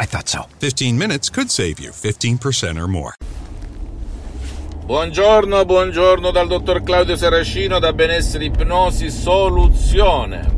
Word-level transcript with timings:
I 0.00 0.06
thought 0.06 0.28
so. 0.28 0.46
15 0.60 0.96
minutes 0.96 1.28
could 1.28 1.50
save 1.50 1.80
you 1.80 1.90
15% 1.90 2.78
or 2.78 2.86
more. 2.86 3.14
Buongiorno, 4.84 5.64
buongiorno 5.64 6.30
dal 6.30 6.46
dottor 6.46 6.82
Claudio 6.82 7.16
Saracino 7.16 7.78
da 7.78 7.92
Benessere 7.92 8.44
Ipnosi 8.44 9.10
Soluzione. 9.10 10.56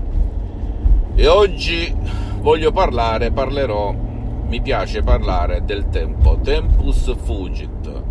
E 1.17 1.27
oggi 1.27 1.93
voglio 2.37 2.71
parlare, 2.71 3.33
parlerò, 3.33 3.93
mi 3.93 4.61
piace 4.61 5.03
parlare 5.03 5.65
del 5.65 5.89
tempo, 5.89 6.39
tempus 6.43 7.13
fugit. 7.25 8.03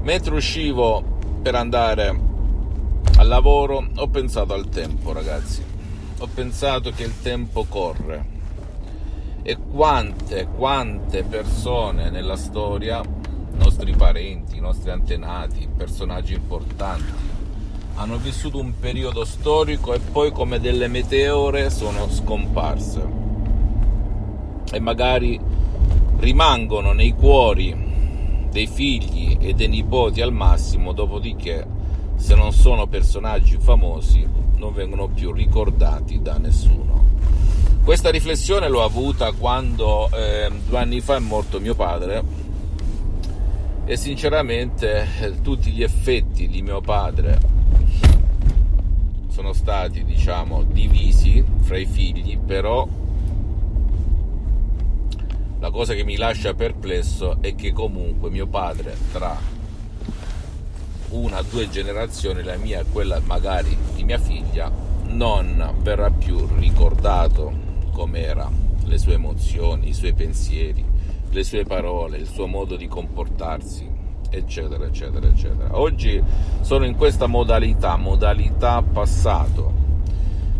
Mentre 0.00 0.34
uscivo 0.34 1.04
per 1.42 1.54
andare 1.54 2.20
al 3.16 3.28
lavoro 3.28 3.86
ho 3.94 4.08
pensato 4.08 4.54
al 4.54 4.68
tempo, 4.70 5.12
ragazzi. 5.12 5.62
Ho 6.18 6.28
pensato 6.34 6.90
che 6.90 7.04
il 7.04 7.20
tempo 7.20 7.64
corre. 7.68 8.33
E 9.46 9.58
quante, 9.58 10.48
quante 10.56 11.22
persone 11.22 12.08
nella 12.08 12.34
storia 12.36 13.02
nostri 13.56 13.94
parenti, 13.94 14.58
nostri 14.58 14.90
antenati, 14.90 15.68
personaggi 15.76 16.32
importanti, 16.32 17.12
hanno 17.96 18.16
vissuto 18.16 18.58
un 18.58 18.72
periodo 18.80 19.26
storico 19.26 19.92
e 19.92 19.98
poi 19.98 20.32
come 20.32 20.60
delle 20.60 20.88
meteore 20.88 21.68
sono 21.68 22.08
scomparse. 22.08 23.06
E 24.72 24.80
magari 24.80 25.38
rimangono 26.20 26.92
nei 26.92 27.12
cuori 27.12 28.48
dei 28.50 28.66
figli 28.66 29.36
e 29.40 29.52
dei 29.52 29.68
nipoti 29.68 30.22
al 30.22 30.32
massimo, 30.32 30.92
dopodiché 30.92 31.66
se 32.16 32.34
non 32.34 32.50
sono 32.50 32.86
personaggi 32.86 33.58
famosi 33.58 34.26
non 34.56 34.72
vengono 34.72 35.08
più 35.08 35.32
ricordati 35.32 36.22
da 36.22 36.38
nessuno. 36.38 37.13
Questa 37.84 38.08
riflessione 38.10 38.66
l'ho 38.70 38.82
avuta 38.82 39.32
quando 39.32 40.08
eh, 40.10 40.50
due 40.66 40.78
anni 40.78 41.02
fa 41.02 41.16
è 41.16 41.18
morto 41.18 41.60
mio 41.60 41.74
padre 41.74 42.24
e 43.84 43.98
sinceramente 43.98 45.06
eh, 45.20 45.42
tutti 45.42 45.70
gli 45.70 45.82
effetti 45.82 46.48
di 46.48 46.62
mio 46.62 46.80
padre 46.80 47.38
sono 49.28 49.52
stati 49.52 50.02
diciamo 50.02 50.62
divisi 50.62 51.44
fra 51.60 51.76
i 51.76 51.84
figli 51.84 52.38
però 52.38 52.88
la 55.58 55.70
cosa 55.70 55.92
che 55.92 56.04
mi 56.04 56.16
lascia 56.16 56.54
perplesso 56.54 57.36
è 57.42 57.54
che 57.54 57.74
comunque 57.74 58.30
mio 58.30 58.46
padre 58.46 58.96
tra 59.12 59.38
una 61.10 61.38
o 61.38 61.42
due 61.42 61.68
generazioni 61.68 62.42
la 62.42 62.56
mia 62.56 62.80
e 62.80 62.84
quella 62.90 63.20
magari 63.26 63.76
di 63.94 64.04
mia 64.04 64.18
figlia 64.18 64.72
non 65.02 65.74
verrà 65.82 66.10
più 66.10 66.48
ricordato 66.56 67.63
com'era 67.94 68.50
le 68.84 68.98
sue 68.98 69.14
emozioni 69.14 69.88
i 69.88 69.94
suoi 69.94 70.12
pensieri 70.12 70.84
le 71.34 71.42
sue 71.42 71.64
parole, 71.64 72.18
il 72.18 72.28
suo 72.28 72.46
modo 72.46 72.76
di 72.76 72.86
comportarsi, 72.86 73.86
eccetera, 74.30 74.86
eccetera, 74.86 75.26
eccetera. 75.26 75.78
Oggi 75.78 76.22
sono 76.60 76.84
in 76.84 76.94
questa 76.94 77.26
modalità, 77.26 77.96
modalità 77.96 78.80
passato, 78.82 79.82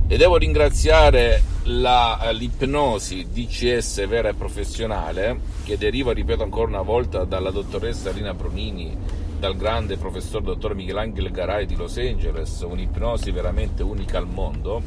e 0.08 0.16
devo 0.16 0.36
ringraziare 0.36 1.42
la, 1.64 2.30
l'ipnosi 2.32 3.28
DCS 3.32 4.06
vera 4.08 4.30
e 4.30 4.34
professionale, 4.34 5.38
che 5.62 5.78
deriva, 5.78 6.12
ripeto 6.12 6.42
ancora 6.42 6.66
una 6.66 6.82
volta, 6.82 7.24
dalla 7.24 7.50
dottoressa 7.50 8.10
Rina 8.10 8.34
Bronini, 8.34 8.96
dal 9.38 9.56
grande 9.56 9.96
professor 9.96 10.42
dottor 10.42 10.74
Michelangelo 10.74 11.30
Garay 11.30 11.66
di 11.66 11.76
Los 11.76 11.98
Angeles, 11.98 12.60
un'ipnosi 12.68 13.30
veramente 13.30 13.84
unica 13.84 14.18
al 14.18 14.26
mondo, 14.26 14.82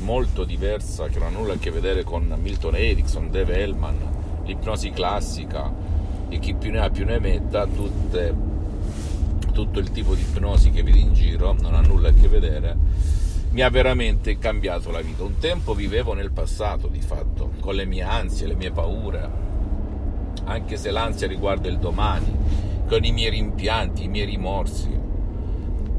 molto 0.00 0.44
diversa, 0.44 1.08
che 1.08 1.18
non 1.18 1.28
ha 1.28 1.36
nulla 1.36 1.54
a 1.54 1.58
che 1.58 1.70
vedere 1.70 2.04
con 2.04 2.32
Milton 2.40 2.76
Erickson, 2.76 3.30
Dave 3.30 3.56
Hellman, 3.56 4.42
l'ipnosi 4.44 4.90
classica 4.90 5.72
e 6.28 6.38
chi 6.38 6.54
più 6.54 6.70
ne 6.70 6.80
ha 6.80 6.90
più 6.90 7.04
ne 7.04 7.18
metta, 7.18 7.66
tutte, 7.66 8.34
tutto 9.52 9.78
il 9.78 9.90
tipo 9.90 10.14
di 10.14 10.22
ipnosi 10.22 10.70
che 10.70 10.82
vedi 10.82 11.00
in 11.00 11.14
giro 11.14 11.54
non 11.60 11.74
ha 11.74 11.80
nulla 11.80 12.08
a 12.08 12.12
che 12.12 12.28
vedere, 12.28 12.76
mi 13.50 13.62
ha 13.62 13.70
veramente 13.70 14.38
cambiato 14.38 14.90
la 14.90 15.00
vita. 15.00 15.22
Un 15.22 15.38
tempo 15.38 15.74
vivevo 15.74 16.12
nel 16.12 16.32
passato 16.32 16.88
di 16.88 17.00
fatto, 17.00 17.52
con 17.60 17.74
le 17.74 17.84
mie 17.84 18.02
ansie, 18.02 18.46
le 18.46 18.56
mie 18.56 18.72
paure, 18.72 19.30
anche 20.44 20.76
se 20.76 20.90
l'ansia 20.90 21.26
riguarda 21.26 21.68
il 21.68 21.78
domani, 21.78 22.36
con 22.88 23.04
i 23.04 23.12
miei 23.12 23.30
rimpianti, 23.30 24.04
i 24.04 24.08
miei 24.08 24.26
rimorsi. 24.26 25.03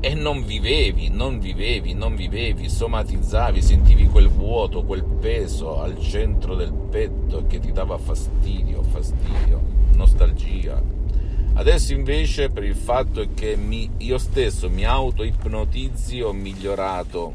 E 0.06 0.14
non 0.14 0.46
vivevi, 0.46 1.10
non 1.10 1.40
vivevi, 1.40 1.96
non 1.96 2.16
vivevi, 2.16 2.70
somatizzavi, 2.70 3.60
sentivi 3.60 4.06
quel 4.06 4.28
vuoto, 4.28 4.84
quel 4.84 5.04
peso 5.04 5.82
al 5.82 6.00
centro 6.00 6.54
del 6.54 6.72
petto 6.72 7.48
che 7.48 7.58
ti 7.58 7.72
dava 7.72 7.98
fastidio, 7.98 8.84
fastidio, 8.84 9.64
nostalgia. 9.96 10.80
Adesso 11.56 11.94
invece 11.94 12.52
per 12.52 12.64
il 12.66 12.76
fatto 12.76 13.30
che 13.34 13.56
mi, 13.56 13.90
io 13.98 14.20
stesso 14.20 14.70
mi 14.70 14.86
auto-ipnotizzi 14.86 16.22
ho 16.22 16.34
migliorato 16.34 17.34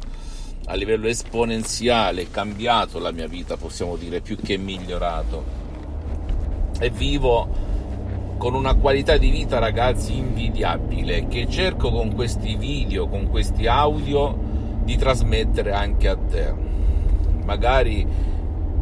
a 0.67 0.75
livello 0.75 1.09
esponenziale, 1.09 2.31
cambiato 2.31 3.01
la 3.01 3.11
mia 3.11 3.27
vita, 3.27 3.57
possiamo 3.57 3.97
dire, 3.97 4.21
più 4.21 4.37
che 4.37 4.57
migliorato. 4.57 5.43
E 6.79 6.89
vivo 6.89 7.70
con 8.41 8.55
una 8.55 8.73
qualità 8.73 9.19
di 9.19 9.29
vita 9.29 9.59
ragazzi 9.59 10.17
invidiabile 10.17 11.29
che 11.29 11.47
cerco 11.47 11.91
con 11.91 12.15
questi 12.15 12.57
video, 12.57 13.07
con 13.07 13.29
questi 13.29 13.67
audio 13.67 14.35
di 14.83 14.97
trasmettere 14.97 15.73
anche 15.73 16.09
a 16.09 16.17
te. 16.17 16.55
Magari 17.45 18.07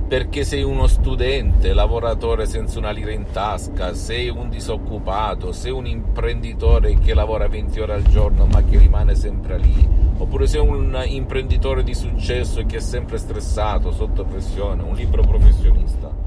perché 0.06 0.44
sei 0.44 0.62
uno 0.62 0.86
studente, 0.86 1.74
lavoratore 1.74 2.46
senza 2.46 2.78
una 2.78 2.92
lira 2.92 3.10
in 3.10 3.24
tasca, 3.32 3.94
sei 3.94 4.28
un 4.28 4.48
disoccupato, 4.48 5.50
sei 5.50 5.72
un 5.72 5.86
imprenditore 5.88 6.96
che 6.96 7.12
lavora 7.12 7.48
20 7.48 7.80
ore 7.80 7.94
al 7.94 8.04
giorno 8.04 8.46
ma 8.46 8.62
che 8.62 8.78
rimane 8.78 9.16
sempre 9.16 9.58
lì, 9.58 9.88
oppure 10.18 10.46
sei 10.46 10.60
un 10.60 11.02
imprenditore 11.04 11.82
di 11.82 11.94
successo 11.94 12.64
che 12.64 12.76
è 12.76 12.80
sempre 12.80 13.18
stressato, 13.18 13.90
sotto 13.90 14.22
pressione, 14.22 14.84
un 14.84 14.94
libro 14.94 15.22
professionista. 15.22 16.17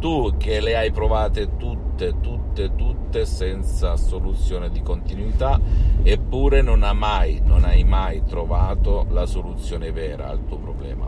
Tu 0.00 0.34
che 0.38 0.60
le 0.60 0.76
hai 0.78 0.90
provate 0.92 1.58
tutte, 1.58 2.20
tutte, 2.20 2.74
tutte 2.74 3.26
senza 3.26 3.98
soluzione 3.98 4.70
di 4.70 4.80
continuità, 4.80 5.60
eppure 6.02 6.62
non 6.62 6.82
hai 6.82 6.96
mai, 6.96 7.42
non 7.44 7.64
hai 7.64 7.84
mai 7.84 8.24
trovato 8.24 9.06
la 9.10 9.26
soluzione 9.26 9.92
vera 9.92 10.28
al 10.28 10.46
tuo 10.46 10.56
problema. 10.56 11.06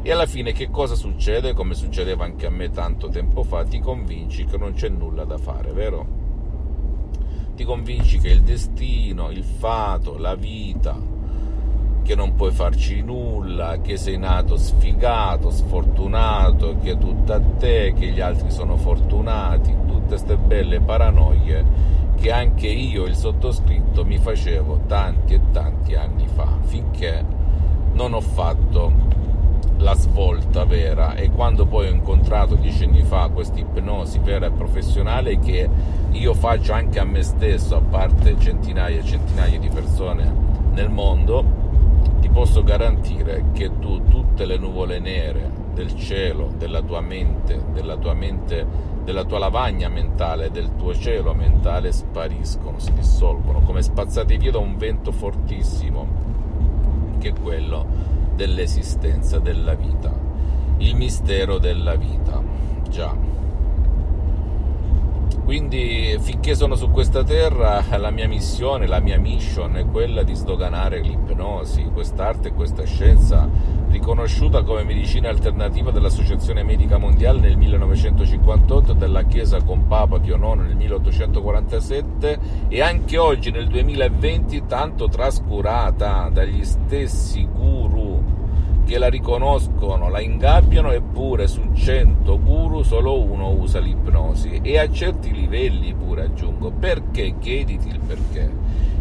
E 0.00 0.12
alla 0.12 0.26
fine 0.26 0.52
che 0.52 0.70
cosa 0.70 0.94
succede? 0.94 1.54
Come 1.54 1.74
succedeva 1.74 2.24
anche 2.24 2.46
a 2.46 2.50
me 2.50 2.70
tanto 2.70 3.08
tempo 3.08 3.42
fa, 3.42 3.64
ti 3.64 3.80
convinci 3.80 4.44
che 4.44 4.56
non 4.56 4.74
c'è 4.74 4.88
nulla 4.88 5.24
da 5.24 5.36
fare, 5.36 5.72
vero? 5.72 6.06
Ti 7.56 7.64
convinci 7.64 8.18
che 8.20 8.28
il 8.28 8.42
destino, 8.42 9.30
il 9.32 9.42
fato, 9.42 10.16
la 10.16 10.36
vita, 10.36 11.09
che 12.10 12.16
non 12.16 12.34
puoi 12.34 12.50
farci 12.50 13.02
nulla, 13.02 13.78
che 13.80 13.96
sei 13.96 14.18
nato 14.18 14.56
sfigato, 14.56 15.48
sfortunato, 15.48 16.76
che 16.82 16.90
è 16.90 16.98
tutto 16.98 17.32
a 17.32 17.40
te, 17.40 17.94
che 17.96 18.08
gli 18.08 18.18
altri 18.18 18.50
sono 18.50 18.76
fortunati, 18.76 19.72
tutte 19.86 20.08
queste 20.08 20.36
belle 20.36 20.80
paranoie 20.80 21.64
che 22.16 22.32
anche 22.32 22.66
io, 22.66 23.04
il 23.04 23.14
sottoscritto, 23.14 24.04
mi 24.04 24.18
facevo 24.18 24.80
tanti 24.88 25.34
e 25.34 25.40
tanti 25.52 25.94
anni 25.94 26.26
fa, 26.26 26.48
finché 26.62 27.24
non 27.92 28.12
ho 28.14 28.20
fatto 28.20 28.90
la 29.76 29.94
svolta 29.94 30.64
vera. 30.64 31.14
E 31.14 31.30
quando 31.30 31.64
poi 31.64 31.86
ho 31.86 31.92
incontrato 31.92 32.56
dieci 32.56 32.82
anni 32.82 33.04
fa 33.04 33.28
questa 33.28 33.60
ipnosi 33.60 34.18
vera 34.18 34.46
e 34.46 34.50
professionale 34.50 35.38
che 35.38 35.70
io 36.10 36.34
faccio 36.34 36.72
anche 36.72 36.98
a 36.98 37.04
me 37.04 37.22
stesso, 37.22 37.76
a 37.76 37.80
parte 37.80 38.34
centinaia 38.36 38.98
e 38.98 39.04
centinaia 39.04 39.60
di 39.60 39.68
persone 39.68 40.48
nel 40.72 40.90
mondo, 40.90 41.60
posso 42.32 42.62
garantire 42.62 43.46
che 43.52 43.78
tu 43.78 44.02
tutte 44.08 44.44
le 44.44 44.56
nuvole 44.56 44.98
nere 44.98 45.50
del 45.74 45.94
cielo, 45.96 46.52
della 46.56 46.82
tua 46.82 47.00
mente, 47.00 47.62
della 47.72 47.96
tua 47.96 48.14
mente, 48.14 48.66
della 49.04 49.24
tua 49.24 49.38
lavagna 49.38 49.88
mentale, 49.88 50.50
del 50.50 50.76
tuo 50.76 50.94
cielo 50.94 51.34
mentale 51.34 51.92
spariscono, 51.92 52.78
si 52.78 52.92
dissolvono, 52.92 53.60
come 53.60 53.82
spazzate 53.82 54.36
via 54.36 54.52
da 54.52 54.58
un 54.58 54.76
vento 54.76 55.12
fortissimo, 55.12 56.06
che 57.18 57.30
è 57.30 57.32
quello 57.40 57.86
dell'esistenza, 58.34 59.38
della 59.38 59.74
vita, 59.74 60.12
il 60.78 60.94
mistero 60.94 61.58
della 61.58 61.96
vita, 61.96 62.42
già. 62.88 63.14
Quindi 65.50 66.16
finché 66.20 66.54
sono 66.54 66.76
su 66.76 66.90
questa 66.90 67.24
terra 67.24 67.82
la 67.96 68.10
mia 68.10 68.28
missione, 68.28 68.86
la 68.86 69.00
mia 69.00 69.18
mission 69.18 69.76
è 69.76 69.84
quella 69.84 70.22
di 70.22 70.32
sdoganare 70.32 71.00
l'ipnosi, 71.00 71.90
quest'arte 71.92 72.50
e 72.50 72.52
questa 72.52 72.84
scienza 72.84 73.48
riconosciuta 73.88 74.62
come 74.62 74.84
medicina 74.84 75.28
alternativa 75.28 75.90
dall'Associazione 75.90 76.62
Medica 76.62 76.98
Mondiale 76.98 77.40
nel 77.40 77.56
1958 77.56 78.92
e 78.92 78.94
dalla 78.94 79.24
Chiesa 79.24 79.60
con 79.64 79.88
Papa 79.88 80.20
Pio 80.20 80.36
IX 80.36 80.62
nel 80.62 80.76
1847 80.76 82.38
e 82.68 82.80
anche 82.80 83.18
oggi 83.18 83.50
nel 83.50 83.66
2020 83.66 84.66
tanto 84.68 85.08
trascurata 85.08 86.28
dagli 86.32 86.64
stessi 86.64 87.44
guru 87.52 88.09
che 88.90 88.98
la 88.98 89.08
riconoscono, 89.08 90.08
la 90.08 90.20
ingabbiano, 90.20 90.90
eppure 90.90 91.46
su 91.46 91.62
100 91.72 92.40
guru 92.40 92.82
solo 92.82 93.22
uno 93.22 93.50
usa 93.50 93.78
l'ipnosi 93.78 94.58
e 94.64 94.80
a 94.80 94.90
certi 94.90 95.30
livelli 95.30 95.94
pure 95.94 96.24
aggiungo. 96.24 96.72
Perché? 96.72 97.36
Chiediti 97.38 97.86
il 97.86 98.00
perché. 98.00 98.50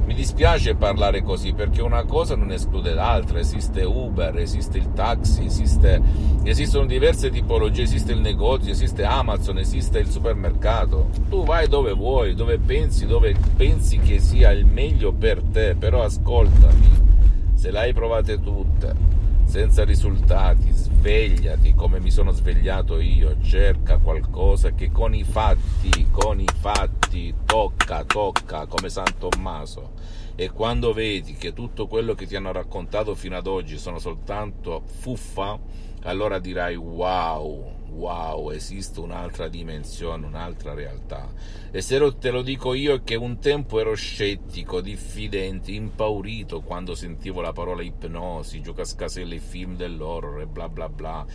Mi 0.06 0.14
dispiace 0.14 0.76
parlare 0.76 1.24
così 1.24 1.54
perché 1.54 1.82
una 1.82 2.04
cosa 2.04 2.36
non 2.36 2.52
esclude 2.52 2.94
l'altra, 2.94 3.40
esiste 3.40 3.82
Uber, 3.82 4.38
esiste 4.38 4.78
il 4.78 4.94
taxi, 4.94 5.46
esiste, 5.46 6.00
esistono 6.44 6.86
diverse 6.86 7.32
tipologie, 7.32 7.82
esiste 7.82 8.12
il 8.12 8.20
negozio, 8.20 8.72
esiste 8.72 9.04
Amazon, 9.04 9.58
esiste 9.58 9.98
il 9.98 10.12
supermercato. 10.12 11.10
Tu 11.30 11.44
vai 11.44 11.68
dove 11.68 11.94
vuoi, 11.94 12.36
dove 12.36 12.60
pensi, 12.60 13.08
dove 13.08 13.36
pensi 13.56 13.98
che 13.98 14.20
sia 14.20 14.52
il 14.52 14.68
meglio 14.68 15.14
per 15.14 15.42
te, 15.42 15.74
però 15.74 16.04
ascoltami, 16.04 16.90
se 17.56 17.72
le 17.72 17.80
hai 17.80 17.94
provate 17.94 18.40
tutte, 18.40 19.19
senza 19.50 19.84
risultati, 19.84 20.70
svegliati 20.72 21.74
come 21.74 22.00
mi 22.00 22.12
sono 22.12 22.30
svegliato 22.30 23.00
io, 23.00 23.36
cerca 23.42 23.98
qualcosa 23.98 24.76
che 24.76 24.92
con 24.92 25.16
i 25.16 25.24
fatti, 25.24 26.08
con 26.12 26.40
i 26.40 26.48
fatti 26.60 27.34
tocca, 27.46 28.04
tocca 28.04 28.68
come 28.68 28.90
San 28.90 29.12
Tommaso. 29.18 29.94
E 30.40 30.52
quando 30.52 30.94
vedi 30.94 31.34
che 31.34 31.52
tutto 31.52 31.86
quello 31.88 32.14
che 32.14 32.26
ti 32.26 32.38
hanno 32.38 32.54
raccontato 32.54 33.14
fino 33.14 33.36
ad 33.36 33.46
oggi 33.46 33.78
sono 33.78 34.00
soltanto 34.00 34.82
fuffa, 34.86 35.60
allora 36.04 36.40
dirai 36.40 36.78
wow, 36.78 37.90
wow, 37.90 38.50
esiste 38.52 39.02
un'altra 39.02 39.50
dimensione, 39.50 40.26
un'altra 40.26 40.74
realtà. 40.74 41.30
E 41.72 41.82
se 41.82 42.00
te 42.20 42.32
lo 42.32 42.42
dico 42.42 42.74
io 42.74 43.04
che 43.04 43.16
un 43.16 43.40
tempo 43.40 43.82
ero 43.82 43.94
scettico, 43.96 44.80
diffidente, 44.80 45.74
impaurito 45.74 46.62
quando 46.62 46.96
sentivo 46.96 47.42
la 47.42 47.52
parola 47.52 47.82
ipnosi, 47.82 48.62
giocascaselle, 48.62 49.40
film 49.40 49.76
dell'horror 49.76 50.40
e 50.40 50.46
bla 50.46 50.70
bla 50.70 50.88
bla, 50.88 51.26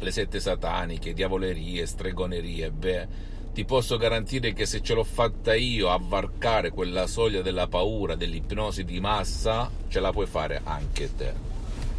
le 0.00 0.10
sette 0.10 0.40
sataniche, 0.40 1.12
diavolerie, 1.12 1.86
stregonerie, 1.86 2.72
beh 2.72 3.33
ti 3.54 3.64
posso 3.64 3.96
garantire 3.96 4.52
che 4.52 4.66
se 4.66 4.82
ce 4.82 4.94
l'ho 4.94 5.04
fatta 5.04 5.54
io 5.54 5.88
a 5.90 6.00
varcare 6.02 6.70
quella 6.70 7.06
soglia 7.06 7.40
della 7.40 7.68
paura, 7.68 8.16
dell'ipnosi 8.16 8.82
di 8.82 8.98
massa, 8.98 9.70
ce 9.86 10.00
la 10.00 10.10
puoi 10.10 10.26
fare 10.26 10.60
anche 10.64 11.14
te, 11.14 11.32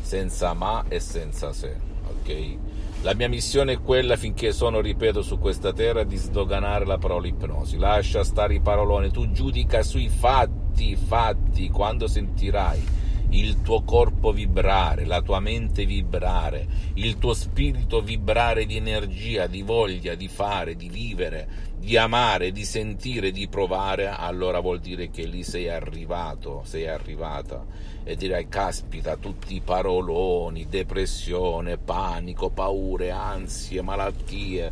senza 0.02 0.54
ma 0.54 0.84
e 0.90 1.00
senza 1.00 1.54
se, 1.54 1.74
ok? 2.08 2.58
La 3.04 3.14
mia 3.14 3.30
missione 3.30 3.74
è 3.74 3.82
quella, 3.82 4.18
finché 4.18 4.52
sono, 4.52 4.82
ripeto, 4.82 5.22
su 5.22 5.40
questa 5.40 5.72
terra, 5.72 6.04
di 6.04 6.18
sdoganare 6.18 6.86
la 6.86 6.98
parola 6.98 7.28
ipnosi. 7.28 7.78
Lascia 7.78 8.24
stare 8.24 8.56
i 8.56 8.60
paroloni, 8.60 9.12
tu 9.12 9.32
giudica 9.32 9.82
sui 9.82 10.10
fatti, 10.10 10.98
fatti, 10.98 11.70
quando 11.70 12.08
sentirai 12.08 13.04
il 13.30 13.62
tuo 13.62 13.84
corpo 13.84 14.32
vibrare, 14.32 15.06
la 15.06 15.22
tua 15.22 15.40
mente 15.40 15.86
vibrare, 15.86 16.68
il 16.96 17.18
tuo 17.18 17.34
spirito 17.34 18.02
vibrare 18.02 18.66
di 18.66 18.78
energia, 18.78 19.48
di 19.48 19.62
voglia 19.62 20.16
di 20.16 20.28
fare, 20.28 20.76
di 20.76 20.90
vivere, 20.90 21.74
di 21.78 21.98
amare, 21.98 22.52
di 22.52 22.66
sentire, 22.66 23.32
di 23.32 23.48
provare, 23.48 24.08
allora 24.08 24.60
vuol 24.60 24.80
dire 24.80 25.10
che 25.10 25.26
lì 25.26 25.44
sei 25.44 25.70
arrivato, 25.70 26.62
sei 26.66 26.88
arrivata. 26.88 27.66
E 28.04 28.16
dirai 28.16 28.48
caspita, 28.48 29.18
tutti 29.18 29.56
i 29.56 29.62
paroloni, 29.62 30.68
depressione, 30.68 31.78
panico, 31.78 32.50
paure, 32.50 33.10
ansie, 33.10 33.82
malattie, 33.82 34.72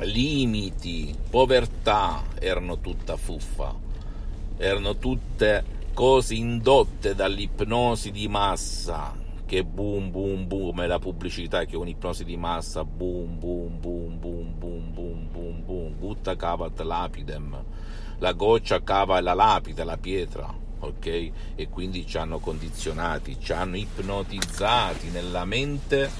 limiti, 0.00 1.14
povertà 1.30 2.24
erano 2.38 2.80
tutta 2.80 3.16
fuffa, 3.16 3.74
erano 4.56 4.96
tutte 4.96 5.73
cose 5.94 6.34
indotte 6.34 7.14
dall'ipnosi 7.14 8.10
di 8.10 8.26
massa 8.26 9.14
che 9.46 9.62
boom 9.62 10.10
boom 10.10 10.48
boom 10.48 10.82
è 10.82 10.86
la 10.86 10.98
pubblicità 10.98 11.64
che 11.64 11.74
è 11.74 11.76
un'ipnosi 11.76 12.24
di 12.24 12.36
massa 12.36 12.84
boom 12.84 13.38
boom 13.38 13.78
boom 13.78 14.18
boom 14.18 14.58
boom 14.58 14.92
boom 14.92 15.28
boom 15.30 15.64
boom 15.64 15.98
gutta 15.98 16.34
cavat 16.34 16.80
lapidem. 16.80 17.62
La 18.18 18.32
goccia 18.32 18.82
cava 18.82 19.20
la 19.20 19.34
lapide 19.34 19.84
la 19.84 19.96
pietra 19.96 20.52
ok? 20.80 21.30
E 21.54 21.68
quindi 21.70 22.04
ci 22.06 22.16
hanno 22.18 22.40
condizionati 22.40 23.38
ci 23.38 23.52
hanno 23.52 23.76
ipnotizzati 23.76 25.10
nella 25.10 25.44
mente 25.44 26.10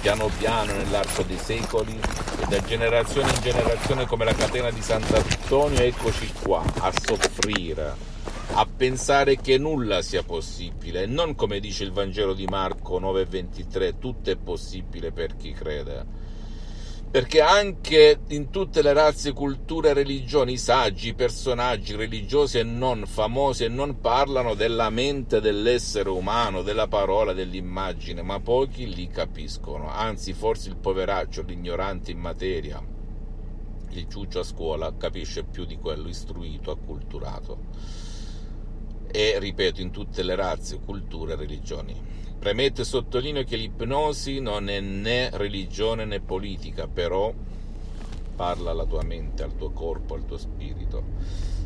piano 0.00 0.30
piano 0.38 0.74
nell'arco 0.74 1.22
dei 1.22 1.38
secoli 1.38 1.98
e 2.40 2.46
da 2.48 2.60
generazione 2.60 3.30
in 3.30 3.40
generazione 3.40 4.06
come 4.06 4.24
la 4.24 4.34
catena 4.34 4.70
di 4.70 4.80
Sant'Antonio 4.80 5.80
eccoci 5.80 6.32
qua 6.40 6.62
a 6.78 6.92
soffrire 6.92 8.13
a 8.56 8.66
pensare 8.66 9.36
che 9.36 9.58
nulla 9.58 10.00
sia 10.00 10.22
possibile 10.22 11.06
non 11.06 11.34
come 11.34 11.58
dice 11.58 11.82
il 11.82 11.90
Vangelo 11.90 12.34
di 12.34 12.46
Marco 12.46 13.00
9:23, 13.00 13.98
tutto 13.98 14.30
è 14.30 14.36
possibile 14.36 15.10
per 15.10 15.34
chi 15.34 15.50
crede. 15.50 16.22
Perché 17.10 17.40
anche 17.40 18.20
in 18.28 18.50
tutte 18.50 18.80
le 18.80 18.92
razze, 18.92 19.32
culture 19.32 19.90
e 19.90 19.92
religioni 19.92 20.52
i 20.52 20.58
saggi, 20.58 21.14
personaggi 21.14 21.96
religiosi 21.96 22.58
e 22.58 22.62
non 22.62 23.06
famosi 23.06 23.64
e 23.64 23.68
non 23.68 23.98
parlano 24.00 24.54
della 24.54 24.88
mente 24.88 25.40
dell'essere 25.40 26.08
umano, 26.08 26.62
della 26.62 26.86
parola, 26.86 27.32
dell'immagine, 27.32 28.22
ma 28.22 28.38
pochi 28.38 28.92
li 28.92 29.08
capiscono. 29.08 29.88
Anzi, 29.88 30.32
forse 30.32 30.68
il 30.68 30.76
poveraccio, 30.76 31.42
l'ignorante 31.42 32.12
in 32.12 32.18
materia, 32.18 32.80
il 33.90 34.08
ciuccio 34.08 34.40
a 34.40 34.44
scuola 34.44 34.94
capisce 34.96 35.42
più 35.42 35.64
di 35.64 35.76
quello 35.76 36.08
istruito, 36.08 36.70
acculturato 36.70 38.03
e, 39.14 39.38
ripeto, 39.38 39.80
in 39.80 39.92
tutte 39.92 40.24
le 40.24 40.34
razze, 40.34 40.80
culture 40.84 41.34
e 41.34 41.36
religioni. 41.36 41.94
Premetto 42.36 42.80
e 42.80 42.84
sottolineo 42.84 43.44
che 43.44 43.54
l'ipnosi 43.54 44.40
non 44.40 44.68
è 44.68 44.80
né 44.80 45.30
religione 45.34 46.04
né 46.04 46.18
politica, 46.18 46.88
però 46.88 47.32
parla 48.34 48.72
alla 48.72 48.84
tua 48.84 49.04
mente, 49.04 49.44
al 49.44 49.54
tuo 49.54 49.70
corpo, 49.70 50.14
al 50.14 50.26
tuo 50.26 50.36
spirito. 50.36 51.04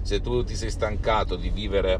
Se 0.02 0.20
tu 0.20 0.44
ti 0.44 0.54
sei 0.56 0.70
stancato 0.70 1.36
di 1.36 1.48
vivere 1.48 1.98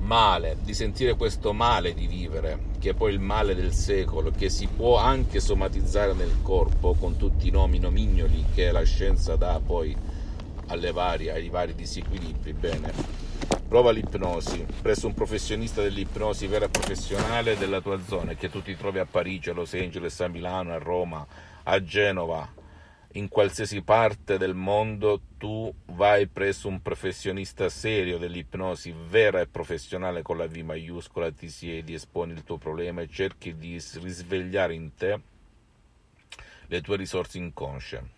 male, 0.00 0.58
di 0.62 0.74
sentire 0.74 1.14
questo 1.14 1.54
male 1.54 1.94
di 1.94 2.06
vivere, 2.06 2.64
che 2.78 2.90
è 2.90 2.94
poi 2.94 3.14
il 3.14 3.20
male 3.20 3.54
del 3.54 3.72
secolo, 3.72 4.30
che 4.30 4.50
si 4.50 4.66
può 4.66 4.98
anche 4.98 5.40
somatizzare 5.40 6.12
nel 6.12 6.42
corpo 6.42 6.92
con 6.92 7.16
tutti 7.16 7.48
i 7.48 7.50
nomi 7.50 7.78
nomignoli 7.78 8.44
che 8.54 8.70
la 8.72 8.84
scienza 8.84 9.36
dà 9.36 9.58
poi 9.64 9.96
varie, 10.92 11.32
ai 11.32 11.48
vari 11.48 11.74
disequilibri, 11.74 12.52
bene, 12.52 12.92
Prova 13.68 13.90
l'ipnosi 13.90 14.64
presso 14.80 15.08
un 15.08 15.14
professionista 15.14 15.82
dell'ipnosi 15.82 16.46
vera 16.46 16.68
professionale 16.68 17.58
della 17.58 17.80
tua 17.80 18.00
zona, 18.00 18.34
che 18.34 18.48
tu 18.48 18.62
ti 18.62 18.76
trovi 18.76 19.00
a 19.00 19.06
Parigi, 19.06 19.50
a 19.50 19.54
Los 19.54 19.74
Angeles, 19.74 20.20
a 20.20 20.28
Milano, 20.28 20.72
a 20.72 20.78
Roma, 20.78 21.26
a 21.64 21.82
Genova, 21.82 22.48
in 23.14 23.28
qualsiasi 23.28 23.82
parte 23.82 24.38
del 24.38 24.54
mondo 24.54 25.20
tu 25.36 25.74
vai 25.86 26.28
presso 26.28 26.68
un 26.68 26.80
professionista 26.80 27.68
serio 27.68 28.18
dell'ipnosi 28.18 28.94
vera 29.08 29.40
e 29.40 29.48
professionale 29.48 30.22
con 30.22 30.36
la 30.36 30.46
V 30.46 30.56
maiuscola, 30.58 31.32
ti 31.32 31.48
siedi, 31.48 31.92
esponi 31.94 32.34
il 32.34 32.44
tuo 32.44 32.58
problema 32.58 33.00
e 33.00 33.08
cerchi 33.08 33.56
di 33.56 33.82
risvegliare 33.94 34.74
in 34.74 34.94
te 34.94 35.20
le 36.68 36.80
tue 36.80 36.96
risorse 36.96 37.38
inconsce 37.38 38.15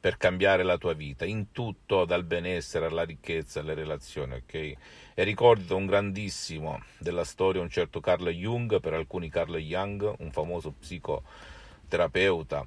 per 0.00 0.16
cambiare 0.16 0.62
la 0.62 0.78
tua 0.78 0.92
vita, 0.92 1.24
in 1.24 1.50
tutto, 1.50 2.04
dal 2.04 2.24
benessere 2.24 2.86
alla 2.86 3.04
ricchezza, 3.04 3.60
alle 3.60 3.74
relazioni, 3.74 4.34
ok? 4.34 4.54
E 4.54 5.24
ricordo 5.24 5.76
un 5.76 5.86
grandissimo 5.86 6.82
della 6.98 7.24
storia, 7.24 7.60
un 7.60 7.68
certo 7.68 7.98
Carl 8.00 8.28
Jung, 8.28 8.80
per 8.80 8.94
alcuni 8.94 9.28
Carl 9.28 9.56
Jung, 9.56 10.14
un 10.18 10.30
famoso 10.30 10.72
psicoterapeuta, 10.78 12.66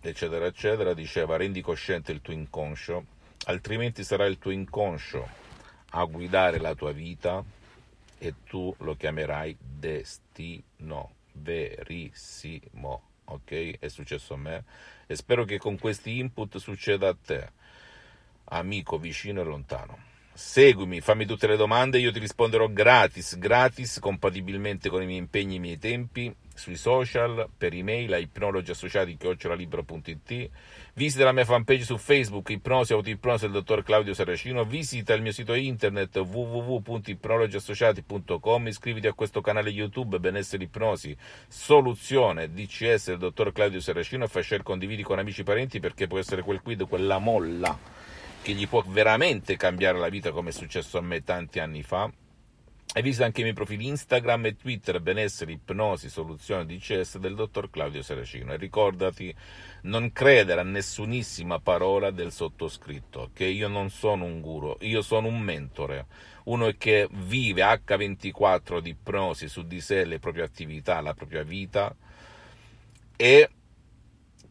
eccetera, 0.00 0.44
eccetera, 0.44 0.92
diceva 0.92 1.36
rendi 1.36 1.62
cosciente 1.62 2.12
il 2.12 2.20
tuo 2.20 2.34
inconscio, 2.34 3.04
altrimenti 3.46 4.04
sarà 4.04 4.26
il 4.26 4.38
tuo 4.38 4.50
inconscio 4.50 5.26
a 5.90 6.04
guidare 6.04 6.58
la 6.58 6.74
tua 6.74 6.92
vita 6.92 7.42
e 8.18 8.34
tu 8.44 8.74
lo 8.80 8.96
chiamerai 8.96 9.56
destino 9.58 11.14
verissimo, 11.32 13.02
ok? 13.26 13.78
È 13.78 13.88
successo 13.88 14.34
a 14.34 14.38
me 14.38 14.64
e 15.06 15.16
spero 15.16 15.44
che 15.44 15.58
con 15.58 15.78
questi 15.78 16.18
input 16.18 16.58
succeda 16.58 17.08
a 17.08 17.16
te, 17.20 17.50
amico 18.44 18.98
vicino 18.98 19.40
e 19.40 19.44
lontano. 19.44 19.98
Seguimi, 20.32 21.00
fammi 21.00 21.24
tutte 21.24 21.46
le 21.46 21.56
domande, 21.56 21.98
io 21.98 22.12
ti 22.12 22.18
risponderò 22.18 22.68
gratis, 22.68 23.38
gratis, 23.38 23.98
compatibilmente 23.98 24.90
con 24.90 25.02
i 25.02 25.06
miei 25.06 25.18
impegni 25.18 25.54
e 25.54 25.56
i 25.56 25.60
miei 25.60 25.78
tempi 25.78 26.34
sui 26.56 26.76
social, 26.76 27.48
per 27.56 27.72
email 27.74 28.12
a 28.12 28.18
ipnologiassociati.it, 28.18 30.50
visita 30.94 31.24
la 31.24 31.32
mia 31.32 31.44
fanpage 31.44 31.84
su 31.84 31.96
Facebook, 31.96 32.50
Ipnosi 32.50 32.92
Autoipnosi 32.92 33.44
del 33.44 33.52
dottor 33.52 33.82
Claudio 33.82 34.14
Saracino, 34.14 34.64
visita 34.64 35.14
il 35.14 35.22
mio 35.22 35.32
sito 35.32 35.54
internet 35.54 36.16
www.ipnologiassociati.com, 36.16 38.66
iscriviti 38.66 39.06
a 39.06 39.12
questo 39.12 39.40
canale 39.40 39.70
YouTube 39.70 40.18
Benessere 40.18 40.64
Ipnosi, 40.64 41.16
Soluzione 41.48 42.52
DCS 42.52 43.06
del 43.08 43.18
dottor 43.18 43.52
Claudio 43.52 43.78
Saracino 43.80 44.24
e 44.24 44.28
fai 44.28 44.42
share, 44.42 44.62
condividi 44.62 45.02
con 45.02 45.18
amici 45.18 45.42
e 45.42 45.44
parenti 45.44 45.78
perché 45.80 46.06
può 46.06 46.18
essere 46.18 46.40
quel 46.42 46.62
quid, 46.62 46.88
quella 46.88 47.18
molla 47.18 47.78
che 48.42 48.52
gli 48.52 48.68
può 48.68 48.82
veramente 48.86 49.56
cambiare 49.56 49.98
la 49.98 50.08
vita 50.08 50.30
come 50.30 50.50
è 50.50 50.52
successo 50.52 50.98
a 50.98 51.00
me 51.00 51.24
tanti 51.24 51.58
anni 51.58 51.82
fa 51.82 52.08
hai 52.96 53.02
visto 53.02 53.24
anche 53.24 53.40
i 53.40 53.42
miei 53.42 53.54
profili 53.54 53.88
Instagram 53.88 54.46
e 54.46 54.56
Twitter, 54.56 55.02
benessere, 55.02 55.52
ipnosi, 55.52 56.08
soluzione 56.08 56.64
DCS 56.64 57.18
del 57.18 57.34
dottor 57.34 57.68
Claudio 57.68 58.00
Seracino. 58.00 58.54
E 58.54 58.56
ricordati, 58.56 59.34
non 59.82 60.12
credere 60.12 60.62
a 60.62 60.64
nessunissima 60.64 61.60
parola 61.60 62.10
del 62.10 62.32
sottoscritto, 62.32 63.32
che 63.34 63.44
io 63.44 63.68
non 63.68 63.90
sono 63.90 64.24
un 64.24 64.40
guru, 64.40 64.78
io 64.80 65.02
sono 65.02 65.28
un 65.28 65.38
mentore, 65.38 66.06
uno 66.44 66.72
che 66.78 67.06
vive 67.10 67.60
H24 67.60 68.78
di 68.78 68.88
ipnosi 68.88 69.46
su 69.46 69.66
di 69.66 69.82
sé, 69.82 70.06
le 70.06 70.18
proprie 70.18 70.44
attività, 70.44 70.98
la 71.02 71.12
propria 71.12 71.42
vita 71.42 71.94
e 73.14 73.50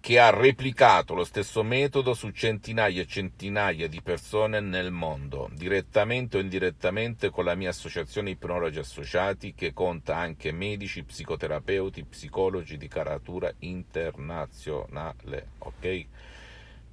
che 0.06 0.20
ha 0.20 0.30
replicato 0.30 1.16
lo 1.16 1.24
stesso 1.24 1.64
metodo 1.64 2.14
su 2.14 2.30
centinaia 2.30 3.02
e 3.02 3.08
centinaia 3.08 3.88
di 3.88 4.04
persone 4.04 4.60
nel 4.60 4.92
mondo, 4.92 5.50
direttamente 5.52 6.38
o 6.38 6.42
indirettamente 6.42 7.32
con 7.32 7.44
la 7.44 7.56
mia 7.56 7.70
associazione 7.70 8.30
Ipnologi 8.30 8.78
Associati 8.78 9.56
che 9.56 9.74
conta 9.74 10.16
anche 10.16 10.52
medici, 10.52 11.04
psicoterapeuti, 11.04 12.06
psicologi 12.06 12.78
di 12.78 12.88
caratura 12.88 13.52
internazionale, 13.62 15.54
ok? 15.58 16.06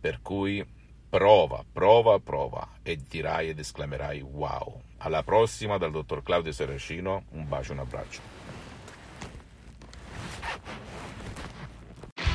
Per 0.01 0.23
cui 0.23 0.67
prova, 1.11 1.63
prova, 1.71 2.19
prova 2.19 2.67
e 2.83 2.97
dirai 2.97 3.51
ed 3.51 3.59
esclamerai 3.59 4.23
wow. 4.23 4.81
Alla 4.97 5.23
prossima 5.23 5.77
dal 5.77 5.91
dottor 5.91 6.23
Claudio 6.23 6.53
Seracino, 6.53 7.25
un 7.33 7.47
bacio, 7.47 7.73
un 7.73 7.81
abbraccio. 7.81 8.42